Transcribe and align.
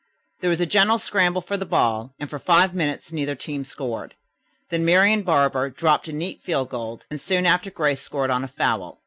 There 0.39 0.49
was 0.49 0.59
a 0.59 0.65
general 0.65 0.97
scramble 0.97 1.41
for 1.43 1.57
the 1.57 1.63
ball, 1.63 2.15
and 2.19 2.27
for 2.27 2.39
five 2.39 2.73
minutes 2.73 3.13
neither 3.13 3.35
team 3.35 3.63
scored; 3.63 4.15
then 4.71 4.83
Marian 4.83 5.21
Barber 5.21 5.69
dropped 5.69 6.07
a 6.07 6.11
neat 6.11 6.41
field 6.41 6.69
goal, 6.69 7.01
and 7.11 7.21
soon 7.21 7.45
after 7.45 7.69
Grace 7.69 8.01
scored 8.01 8.31
on 8.31 8.43
a 8.43 8.47
foul. 8.47 8.99